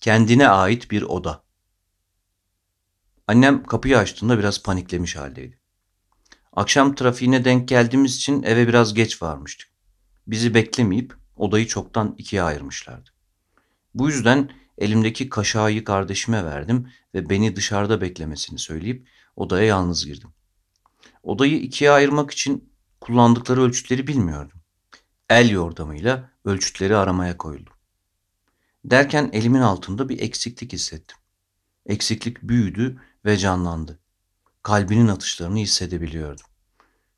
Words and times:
Kendine 0.00 0.48
ait 0.48 0.90
bir 0.90 1.02
oda. 1.02 1.42
Annem 3.26 3.62
kapıyı 3.62 3.98
açtığında 3.98 4.38
biraz 4.38 4.62
paniklemiş 4.62 5.16
haldeydi. 5.16 5.58
Akşam 6.52 6.94
trafiğine 6.94 7.44
denk 7.44 7.68
geldiğimiz 7.68 8.16
için 8.16 8.42
eve 8.42 8.68
biraz 8.68 8.94
geç 8.94 9.22
varmıştık. 9.22 9.68
Bizi 10.26 10.54
beklemeyip 10.54 11.14
odayı 11.36 11.66
çoktan 11.66 12.14
ikiye 12.18 12.42
ayırmışlardı. 12.42 13.10
Bu 13.94 14.08
yüzden 14.08 14.50
elimdeki 14.78 15.28
kaşağı 15.28 15.84
kardeşime 15.84 16.44
verdim 16.44 16.88
ve 17.14 17.30
beni 17.30 17.56
dışarıda 17.56 18.00
beklemesini 18.00 18.58
söyleyip 18.58 19.08
odaya 19.36 19.64
yalnız 19.64 20.06
girdim. 20.06 20.30
Odayı 21.22 21.56
ikiye 21.56 21.90
ayırmak 21.90 22.30
için 22.30 22.72
kullandıkları 23.00 23.62
ölçütleri 23.62 24.06
bilmiyordum. 24.06 24.60
El 25.30 25.50
yordamıyla 25.50 26.30
ölçütleri 26.44 26.96
aramaya 26.96 27.36
koyuldum. 27.36 27.72
Derken 28.84 29.30
elimin 29.32 29.60
altında 29.60 30.08
bir 30.08 30.20
eksiklik 30.20 30.72
hissettim. 30.72 31.16
Eksiklik 31.86 32.42
büyüdü 32.42 33.00
ve 33.24 33.36
canlandı. 33.36 33.98
Kalbinin 34.62 35.08
atışlarını 35.08 35.58
hissedebiliyordum. 35.58 36.46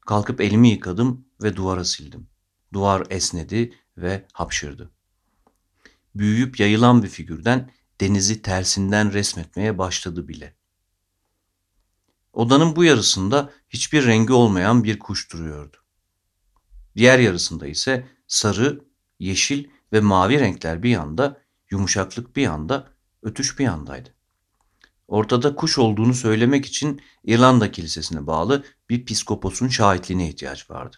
Kalkıp 0.00 0.40
elimi 0.40 0.68
yıkadım 0.68 1.24
ve 1.42 1.56
duvara 1.56 1.84
sildim. 1.84 2.26
Duvar 2.72 3.06
esnedi 3.10 3.74
ve 3.96 4.26
hapşırdı. 4.32 4.90
Büyüyüp 6.14 6.60
yayılan 6.60 7.02
bir 7.02 7.08
figürden 7.08 7.70
denizi 8.00 8.42
tersinden 8.42 9.12
resmetmeye 9.12 9.78
başladı 9.78 10.28
bile. 10.28 10.54
Odanın 12.32 12.76
bu 12.76 12.84
yarısında 12.84 13.50
hiçbir 13.68 14.06
rengi 14.06 14.32
olmayan 14.32 14.84
bir 14.84 14.98
kuş 14.98 15.32
duruyordu. 15.32 15.76
Diğer 16.96 17.18
yarısında 17.18 17.66
ise 17.66 18.08
sarı, 18.26 18.84
yeşil 19.18 19.68
ve 19.92 20.00
mavi 20.00 20.40
renkler 20.40 20.82
bir 20.82 20.90
yanda, 20.90 21.41
yumuşaklık 21.72 22.36
bir 22.36 22.42
yanda, 22.42 22.88
ötüş 23.22 23.58
bir 23.58 23.64
yandaydı. 23.64 24.14
Ortada 25.08 25.54
kuş 25.54 25.78
olduğunu 25.78 26.14
söylemek 26.14 26.66
için 26.66 27.02
İrlanda 27.24 27.72
Kilisesi'ne 27.72 28.26
bağlı 28.26 28.64
bir 28.90 29.04
piskoposun 29.04 29.68
şahitliğine 29.68 30.28
ihtiyaç 30.28 30.70
vardı. 30.70 30.96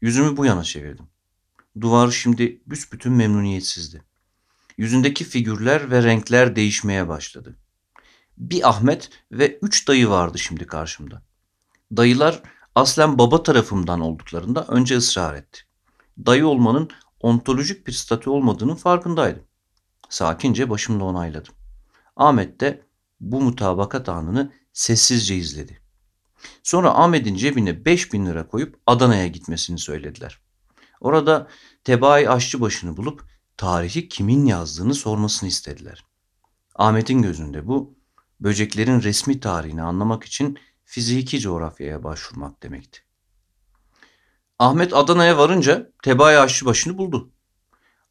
Yüzümü 0.00 0.36
bu 0.36 0.46
yana 0.46 0.64
çevirdim. 0.64 1.06
Duvar 1.80 2.10
şimdi 2.10 2.62
büsbütün 2.66 3.12
memnuniyetsizdi. 3.12 4.04
Yüzündeki 4.78 5.24
figürler 5.24 5.90
ve 5.90 6.02
renkler 6.02 6.56
değişmeye 6.56 7.08
başladı. 7.08 7.56
Bir 8.38 8.68
Ahmet 8.68 9.10
ve 9.32 9.58
üç 9.62 9.88
dayı 9.88 10.08
vardı 10.08 10.38
şimdi 10.38 10.66
karşımda. 10.66 11.22
Dayılar 11.96 12.42
aslen 12.74 13.18
baba 13.18 13.42
tarafımdan 13.42 14.00
olduklarında 14.00 14.66
önce 14.66 14.96
ısrar 14.96 15.34
etti. 15.34 15.60
Dayı 16.26 16.46
olmanın 16.46 16.90
ontolojik 17.22 17.86
bir 17.86 17.92
statü 17.92 18.30
olmadığının 18.30 18.74
farkındaydım. 18.74 19.42
Sakince 20.08 20.70
başımla 20.70 21.04
onayladım. 21.04 21.54
Ahmet 22.16 22.60
de 22.60 22.82
bu 23.20 23.40
mutabakat 23.40 24.08
anını 24.08 24.52
sessizce 24.72 25.36
izledi. 25.36 25.82
Sonra 26.62 26.94
Ahmet'in 26.94 27.34
cebine 27.34 27.84
5000 27.84 28.26
lira 28.26 28.48
koyup 28.48 28.80
Adana'ya 28.86 29.26
gitmesini 29.26 29.78
söylediler. 29.78 30.40
Orada 31.00 31.48
tebaayı 31.84 32.30
aşçıbaşını 32.30 32.96
bulup 32.96 33.24
tarihi 33.56 34.08
kimin 34.08 34.46
yazdığını 34.46 34.94
sormasını 34.94 35.48
istediler. 35.48 36.04
Ahmet'in 36.74 37.22
gözünde 37.22 37.66
bu, 37.66 37.94
böceklerin 38.40 39.02
resmi 39.02 39.40
tarihini 39.40 39.82
anlamak 39.82 40.24
için 40.24 40.58
fiziki 40.84 41.40
coğrafyaya 41.40 42.04
başvurmak 42.04 42.62
demekti. 42.62 43.00
Ahmet 44.62 44.94
Adana'ya 44.94 45.38
varınca 45.38 45.90
tebaayı 46.02 46.40
aşçıbaşını 46.40 46.98
buldu. 46.98 47.30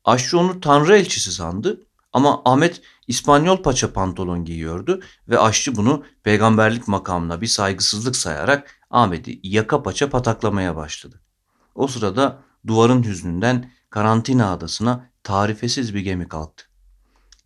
Aşçı 0.06 0.40
onu 0.40 0.60
tanrı 0.60 0.98
elçisi 0.98 1.32
sandı 1.32 1.88
ama 2.14 2.42
Ahmet 2.46 2.82
İspanyol 3.08 3.58
paça 3.58 3.94
pantolon 3.94 4.46
giyiyordu 4.46 5.02
ve 5.30 5.40
aşçı 5.40 5.76
bunu 5.76 6.04
peygamberlik 6.24 6.88
makamına 6.88 7.42
bir 7.42 7.48
saygısızlık 7.48 8.16
sayarak 8.16 8.80
Ahmet'i 8.90 9.40
yaka 9.44 9.84
paça 9.84 10.10
pataklamaya 10.10 10.76
başladı. 10.76 11.22
O 11.76 11.88
sırada 11.88 12.44
duvarın 12.68 13.04
hüznünden 13.04 13.72
karantina 13.90 14.52
adasına 14.52 15.10
tarifesiz 15.24 15.96
bir 15.96 16.00
gemi 16.00 16.28
kalktı. 16.28 16.66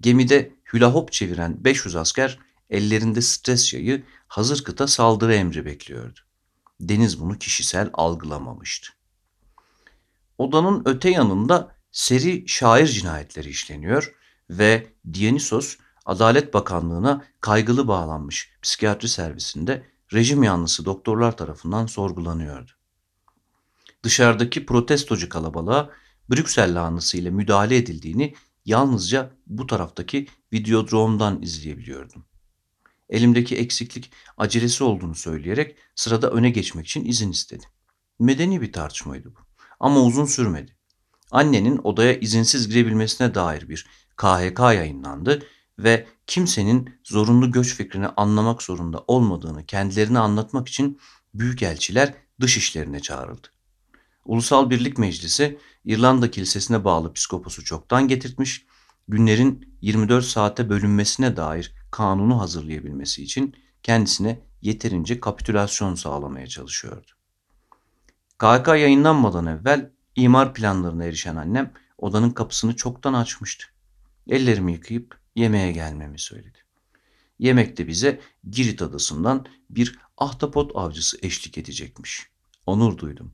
Gemide 0.02 0.52
hülahop 0.74 1.12
çeviren 1.12 1.64
500 1.64 1.96
asker 1.96 2.40
ellerinde 2.70 3.22
stres 3.22 3.74
yayı 3.74 4.04
hazır 4.28 4.64
kıta 4.64 4.88
saldırı 4.88 5.34
emri 5.34 5.66
bekliyordu. 5.66 6.25
Deniz 6.80 7.20
bunu 7.20 7.38
kişisel 7.38 7.90
algılamamıştı. 7.94 8.92
Odanın 10.38 10.82
öte 10.86 11.10
yanında 11.10 11.76
seri 11.92 12.48
şair 12.48 12.88
cinayetleri 12.88 13.50
işleniyor 13.50 14.16
ve 14.50 14.88
Dionysos 15.14 15.78
Adalet 16.06 16.54
Bakanlığı'na 16.54 17.26
kaygılı 17.42 17.88
bağlanmış 17.88 18.50
psikiyatri 18.62 19.10
servisinde 19.10 19.86
rejim 20.14 20.44
yanlısı 20.44 20.86
doktorlar 20.86 21.38
tarafından 21.38 21.86
sorgulanıyordu. 21.86 22.72
Dışarıdaki 24.04 24.66
protestocu 24.66 25.30
kalabalığa 25.30 25.90
Brüksel 26.30 26.76
lahanası 26.76 27.18
ile 27.18 27.30
müdahale 27.30 27.78
edildiğini 27.78 28.36
yalnızca 28.66 29.32
bu 29.48 29.68
taraftaki 29.68 30.28
videodromdan 30.54 31.42
izleyebiliyordum. 31.42 32.26
Elimdeki 33.10 33.56
eksiklik 33.56 34.12
acelesi 34.38 34.84
olduğunu 34.84 35.16
söyleyerek 35.16 35.76
sırada 35.96 36.32
öne 36.32 36.50
geçmek 36.50 36.86
için 36.86 37.06
izin 37.06 37.32
istedi. 37.32 37.66
Medeni 38.20 38.62
bir 38.62 38.74
tartışmaydı 38.74 39.36
bu 39.36 39.40
ama 39.80 40.02
uzun 40.02 40.26
sürmedi. 40.26 40.76
Annenin 41.32 41.80
odaya 41.84 42.20
izinsiz 42.20 42.70
girebilmesine 42.70 43.36
dair 43.36 43.70
bir 43.70 43.88
KHK 44.16 44.60
yayınlandı 44.60 45.44
ve 45.80 46.08
kimsenin 46.28 47.00
zorunlu 47.04 47.52
göç 47.52 47.76
fikrini 47.76 48.08
anlamak 48.08 48.64
zorunda 48.64 49.04
olmadığını 49.08 49.66
kendilerine 49.66 50.20
anlatmak 50.20 50.68
için 50.68 51.00
büyükelçiler 51.34 52.14
dış 52.42 52.58
işlerine 52.58 53.00
çağrıldı. 53.00 53.48
Ulusal 54.26 54.70
Birlik 54.70 54.98
Meclisi 54.98 55.60
İrlanda 55.86 56.32
Kilisesi'ne 56.32 56.84
bağlı 56.84 57.14
psikoposu 57.14 57.66
çoktan 57.66 58.08
getirtmiş, 58.08 58.66
günlerin 59.08 59.78
24 59.82 60.26
saate 60.26 60.70
bölünmesine 60.70 61.38
dair 61.38 61.74
kanunu 61.96 62.40
hazırlayabilmesi 62.40 63.24
için 63.24 63.56
kendisine 63.84 64.40
yeterince 64.62 65.20
kapitülasyon 65.20 65.96
sağlamaya 65.96 66.48
çalışıyordu. 66.48 67.12
KHK 68.38 68.68
yayınlanmadan 68.68 69.46
evvel 69.46 69.92
imar 70.16 70.54
planlarına 70.54 71.06
erişen 71.06 71.36
annem 71.36 71.74
odanın 71.98 72.30
kapısını 72.30 72.76
çoktan 72.76 73.14
açmıştı. 73.14 73.66
Ellerimi 74.30 74.72
yıkayıp 74.72 75.20
yemeğe 75.36 75.72
gelmemi 75.72 76.20
söyledi. 76.20 76.58
Yemekte 77.40 77.88
bize 77.88 78.20
Girit 78.50 78.82
adasından 78.82 79.46
bir 79.70 80.00
ahtapot 80.18 80.72
avcısı 80.76 81.18
eşlik 81.22 81.58
edecekmiş. 81.58 82.30
Onur 82.66 82.98
duydum. 82.98 83.32